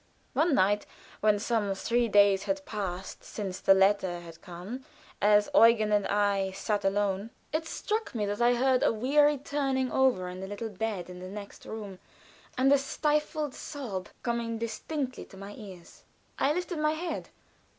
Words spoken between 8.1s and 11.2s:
me that I heard a weary turning over in the little bed in